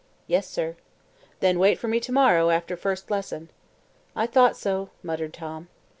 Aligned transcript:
"Yes, 0.25 0.49
sir." 0.49 0.77
"Then 1.41 1.59
wait 1.59 1.77
for 1.77 1.87
me 1.87 1.99
to 1.99 2.11
morrow, 2.11 2.49
after 2.49 2.75
first 2.75 3.11
lesson." 3.11 3.51
"I 4.15 4.25
thought 4.25 4.57
so," 4.57 4.89
muttered 5.03 5.35
Tom. 5.35 5.67